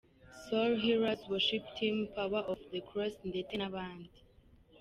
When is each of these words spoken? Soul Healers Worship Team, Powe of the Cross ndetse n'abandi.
Soul 0.49 0.77
Healers 0.77 1.27
Worship 1.29 1.63
Team, 1.75 2.07
Powe 2.15 2.41
of 2.53 2.59
the 2.71 2.81
Cross 2.89 3.15
ndetse 3.29 3.53
n'abandi. 3.57 4.09